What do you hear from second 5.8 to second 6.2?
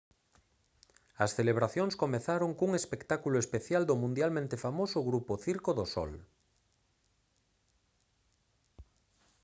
sol